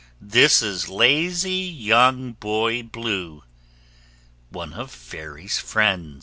[0.19, 3.43] This is lazy young Boy Blue
[4.49, 6.19] ONE OF FAIRY'S FRIENDS.